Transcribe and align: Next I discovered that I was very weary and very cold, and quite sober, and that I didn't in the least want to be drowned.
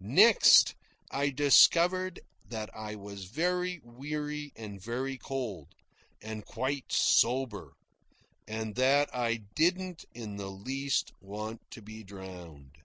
Next 0.00 0.74
I 1.10 1.28
discovered 1.28 2.20
that 2.46 2.74
I 2.74 2.94
was 2.94 3.26
very 3.26 3.78
weary 3.84 4.50
and 4.56 4.80
very 4.82 5.18
cold, 5.18 5.68
and 6.22 6.46
quite 6.46 6.90
sober, 6.90 7.74
and 8.48 8.74
that 8.76 9.14
I 9.14 9.42
didn't 9.54 10.06
in 10.14 10.36
the 10.36 10.50
least 10.50 11.12
want 11.20 11.60
to 11.72 11.82
be 11.82 12.02
drowned. 12.04 12.78